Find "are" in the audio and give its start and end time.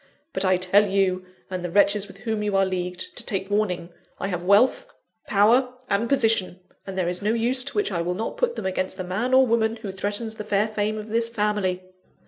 2.57-2.65